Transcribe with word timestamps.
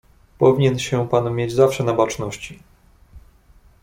"Powinien 0.37 0.79
się 0.79 1.09
pan 1.09 1.35
mieć 1.35 1.51
zawsze 1.53 1.83
na 1.83 1.93
baczności." 1.93 2.59